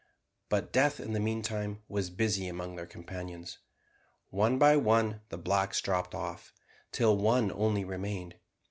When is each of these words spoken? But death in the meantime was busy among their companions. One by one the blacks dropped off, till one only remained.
But 0.49 0.73
death 0.73 0.99
in 0.99 1.13
the 1.13 1.19
meantime 1.19 1.83
was 1.87 2.09
busy 2.09 2.47
among 2.47 2.75
their 2.75 2.87
companions. 2.87 3.59
One 4.31 4.57
by 4.57 4.75
one 4.75 5.21
the 5.29 5.37
blacks 5.37 5.79
dropped 5.79 6.15
off, 6.15 6.51
till 6.91 7.15
one 7.15 7.51
only 7.51 7.83
remained. 7.85 8.33